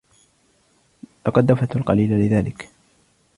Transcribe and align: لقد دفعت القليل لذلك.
لقد 1.27 1.45
دفعت 1.45 1.75
القليل 1.75 2.13
لذلك. 2.19 2.69